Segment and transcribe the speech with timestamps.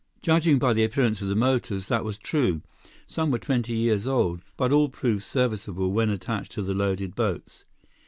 [0.23, 2.63] Judging by the appearance of the motors, that was true.
[3.05, 7.65] Some were twenty years old, but all proved serviceable when attached to the loaded boats.